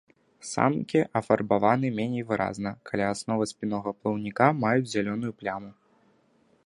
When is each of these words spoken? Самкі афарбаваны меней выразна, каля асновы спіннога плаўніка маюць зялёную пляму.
Самкі 0.51 1.01
афарбаваны 1.19 1.91
меней 1.99 2.23
выразна, 2.31 2.71
каля 2.91 3.05
асновы 3.17 3.43
спіннога 3.55 3.89
плаўніка 3.99 4.45
маюць 4.65 4.91
зялёную 4.95 5.33
пляму. 5.43 5.71